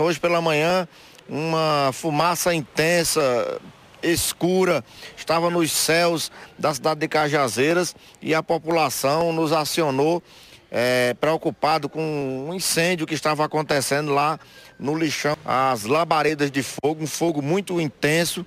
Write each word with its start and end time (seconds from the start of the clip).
Hoje 0.00 0.20
pela 0.20 0.40
manhã, 0.40 0.86
uma 1.28 1.90
fumaça 1.92 2.54
intensa, 2.54 3.60
escura, 4.02 4.84
estava 5.16 5.50
nos 5.50 5.72
céus 5.72 6.30
da 6.58 6.72
cidade 6.72 7.00
de 7.00 7.08
Cajazeiras 7.08 7.96
e 8.22 8.34
a 8.34 8.42
população 8.42 9.32
nos 9.32 9.52
acionou 9.52 10.22
é, 10.70 11.14
preocupado 11.20 11.88
com 11.88 12.46
um 12.48 12.54
incêndio 12.54 13.06
que 13.06 13.14
estava 13.14 13.44
acontecendo 13.44 14.12
lá 14.12 14.38
no 14.78 14.96
lixão, 14.96 15.36
as 15.44 15.84
labaredas 15.84 16.50
de 16.50 16.62
fogo, 16.62 17.02
um 17.02 17.06
fogo 17.06 17.42
muito 17.42 17.80
intenso 17.80 18.46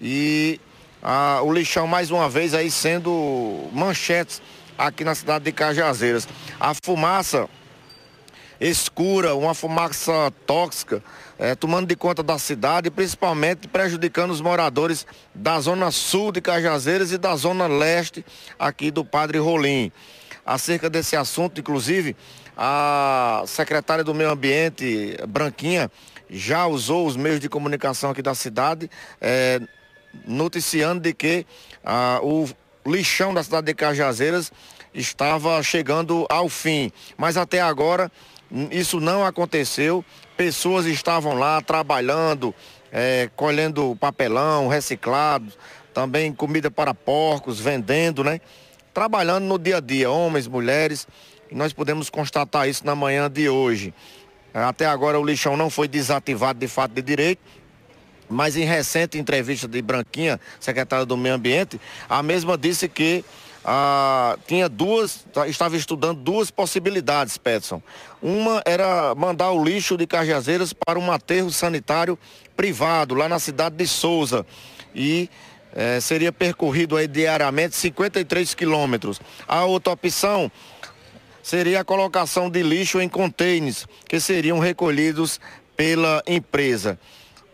e 0.00 0.60
a, 1.02 1.40
o 1.42 1.52
lixão 1.52 1.86
mais 1.86 2.10
uma 2.10 2.28
vez 2.28 2.54
aí 2.54 2.70
sendo 2.70 3.68
manchetes 3.72 4.40
aqui 4.78 5.04
na 5.04 5.14
cidade 5.14 5.44
de 5.44 5.52
Cajazeiras. 5.52 6.26
A 6.58 6.72
fumaça 6.84 7.48
escura, 8.60 9.34
uma 9.34 9.54
fumaça 9.54 10.32
tóxica, 10.46 11.02
é, 11.38 11.54
tomando 11.54 11.86
de 11.86 11.96
conta 11.96 12.22
da 12.22 12.38
cidade, 12.38 12.90
principalmente 12.90 13.68
prejudicando 13.68 14.30
os 14.30 14.40
moradores 14.40 15.06
da 15.34 15.60
zona 15.60 15.90
sul 15.90 16.32
de 16.32 16.40
Cajazeiras 16.40 17.12
e 17.12 17.18
da 17.18 17.36
zona 17.36 17.66
leste 17.66 18.24
aqui 18.58 18.90
do 18.90 19.04
Padre 19.04 19.38
Rolim. 19.38 19.92
Acerca 20.44 20.88
desse 20.88 21.16
assunto, 21.16 21.60
inclusive, 21.60 22.16
a 22.56 23.42
secretária 23.46 24.02
do 24.02 24.14
Meio 24.14 24.30
Ambiente, 24.30 25.16
Branquinha, 25.28 25.90
já 26.30 26.66
usou 26.66 27.06
os 27.06 27.16
meios 27.16 27.40
de 27.40 27.48
comunicação 27.48 28.10
aqui 28.10 28.22
da 28.22 28.34
cidade, 28.34 28.90
é, 29.20 29.60
noticiando 30.26 31.00
de 31.00 31.12
que 31.12 31.46
ah, 31.84 32.20
o 32.22 32.48
lixão 32.86 33.34
da 33.34 33.42
cidade 33.42 33.66
de 33.66 33.74
Cajazeiras 33.74 34.50
estava 34.94 35.62
chegando 35.62 36.26
ao 36.28 36.48
fim. 36.48 36.90
Mas 37.16 37.36
até 37.36 37.60
agora 37.60 38.10
isso 38.70 39.00
não 39.00 39.24
aconteceu. 39.24 40.04
Pessoas 40.36 40.86
estavam 40.86 41.34
lá 41.34 41.60
trabalhando, 41.60 42.54
é, 42.92 43.28
colhendo 43.34 43.96
papelão, 43.96 44.68
reciclado, 44.68 45.52
também 45.92 46.32
comida 46.32 46.70
para 46.70 46.94
porcos, 46.94 47.58
vendendo, 47.58 48.22
né? 48.22 48.40
Trabalhando 48.92 49.44
no 49.44 49.58
dia 49.58 49.78
a 49.78 49.80
dia, 49.80 50.10
homens, 50.10 50.46
mulheres. 50.46 51.06
Nós 51.50 51.72
podemos 51.72 52.10
constatar 52.10 52.68
isso 52.68 52.84
na 52.84 52.94
manhã 52.94 53.30
de 53.30 53.48
hoje. 53.48 53.94
Até 54.52 54.86
agora 54.86 55.20
o 55.20 55.24
lixão 55.24 55.56
não 55.56 55.68
foi 55.68 55.86
desativado 55.86 56.58
de 56.58 56.66
fato 56.66 56.92
de 56.92 57.02
direito, 57.02 57.42
mas 58.28 58.56
em 58.56 58.64
recente 58.64 59.18
entrevista 59.18 59.68
de 59.68 59.82
Branquinha, 59.82 60.40
secretária 60.58 61.04
do 61.04 61.16
Meio 61.16 61.34
Ambiente, 61.34 61.78
a 62.08 62.22
mesma 62.22 62.56
disse 62.56 62.88
que 62.88 63.22
ah, 63.68 64.38
tinha 64.46 64.68
duas, 64.68 65.26
tá, 65.32 65.48
estava 65.48 65.76
estudando 65.76 66.20
duas 66.20 66.52
possibilidades, 66.52 67.36
Petson. 67.36 67.82
Uma 68.22 68.62
era 68.64 69.12
mandar 69.16 69.50
o 69.50 69.64
lixo 69.64 69.96
de 69.96 70.06
Cajazeiras 70.06 70.72
para 70.72 70.96
um 71.00 71.10
aterro 71.10 71.50
sanitário 71.50 72.16
privado, 72.56 73.16
lá 73.16 73.28
na 73.28 73.40
cidade 73.40 73.74
de 73.74 73.88
Souza. 73.88 74.46
E 74.94 75.28
eh, 75.74 75.98
seria 76.00 76.30
percorrido 76.30 76.96
aí 76.96 77.08
diariamente 77.08 77.74
53 77.74 78.54
quilômetros. 78.54 79.20
A 79.48 79.64
outra 79.64 79.94
opção 79.94 80.48
seria 81.42 81.80
a 81.80 81.84
colocação 81.84 82.48
de 82.48 82.62
lixo 82.62 83.00
em 83.00 83.08
contêineres, 83.08 83.84
que 84.08 84.20
seriam 84.20 84.60
recolhidos 84.60 85.40
pela 85.76 86.22
empresa. 86.24 87.00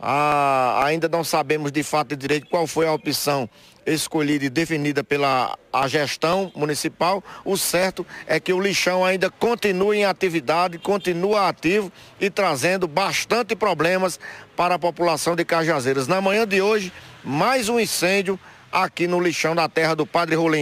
Ah, 0.05 0.83
ainda 0.85 1.09
não 1.09 1.23
sabemos 1.23 1.71
de 1.71 1.85
fato 1.85 2.13
e 2.13 2.17
direito 2.17 2.49
qual 2.49 2.67
foi 2.67 2.89
a 2.89 2.93
opção 2.93 3.49
escolhida 3.87 4.45
e 4.45 4.51
definida 4.51 5.05
pela 5.05 5.57
a 5.73 5.87
gestão 5.87 6.51
municipal, 6.57 7.23
o 7.45 7.57
certo 7.57 8.05
é 8.27 8.41
que 8.41 8.53
o 8.53 8.61
lixão 8.61 9.05
ainda 9.05 9.31
continua 9.31 9.97
em 9.97 10.05
atividade, 10.05 10.77
continua 10.77 11.49
ativo 11.49 11.91
e 12.21 12.29
trazendo 12.29 12.89
bastante 12.89 13.55
problemas 13.55 14.19
para 14.57 14.75
a 14.75 14.79
população 14.79 15.37
de 15.37 15.45
Cajazeiras. 15.45 16.09
Na 16.09 16.21
manhã 16.21 16.47
de 16.47 16.61
hoje, 16.61 16.93
mais 17.23 17.69
um 17.69 17.79
incêndio 17.79 18.39
aqui 18.73 19.07
no 19.07 19.21
lixão 19.21 19.55
da 19.55 19.69
terra 19.69 19.95
do 19.95 20.07
Padre 20.07 20.35
Rolim. 20.35 20.61